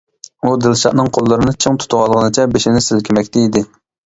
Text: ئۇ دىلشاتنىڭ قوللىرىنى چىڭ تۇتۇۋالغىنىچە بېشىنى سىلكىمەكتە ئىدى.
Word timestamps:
ئۇ 0.45 0.53
دىلشاتنىڭ 0.63 1.11
قوللىرىنى 1.17 1.53
چىڭ 1.65 1.77
تۇتۇۋالغىنىچە 1.83 2.47
بېشىنى 2.57 2.83
سىلكىمەكتە 2.89 3.47
ئىدى. 3.47 3.65